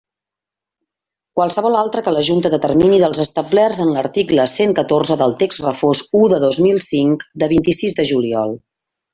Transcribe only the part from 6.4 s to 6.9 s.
dos mil